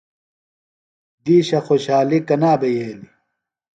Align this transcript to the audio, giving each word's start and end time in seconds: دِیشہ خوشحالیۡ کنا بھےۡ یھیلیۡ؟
دِیشہ 1.23 1.59
خوشحالیۡ 1.67 2.23
کنا 2.27 2.51
بھےۡ 2.59 2.73
یھیلیۡ؟ 2.75 3.11